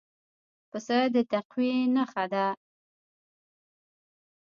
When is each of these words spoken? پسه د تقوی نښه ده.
پسه 0.69 0.97
د 1.13 1.15
تقوی 1.31 1.71
نښه 1.95 2.25
ده. 2.33 2.47